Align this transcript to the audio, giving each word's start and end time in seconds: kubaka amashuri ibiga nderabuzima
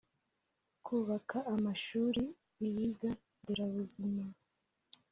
kubaka 0.85 1.37
amashuri 1.53 2.23
ibiga 2.67 3.11
nderabuzima 3.41 4.23